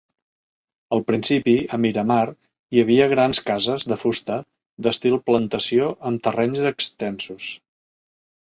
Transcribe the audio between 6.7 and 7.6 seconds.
extensos.